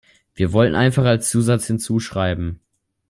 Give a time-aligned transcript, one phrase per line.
[0.33, 2.59] Wir wollten einfach als Zusatz hinzuschreiben.